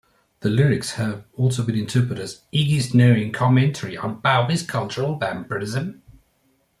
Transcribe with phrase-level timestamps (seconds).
[0.39, 6.01] The lyrics have also been interpreted as "Iggy's knowing commentary on Bowie's cultural vampirism".